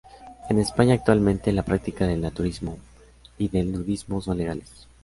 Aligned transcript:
En 0.49 0.57
España 0.57 0.95
actualmente 0.95 1.53
la 1.53 1.61
práctica 1.61 2.07
del 2.07 2.21
naturismo 2.21 2.79
y 3.37 3.49
del 3.49 3.71
nudismo 3.71 4.19
son 4.19 4.39
legales. 4.39 4.87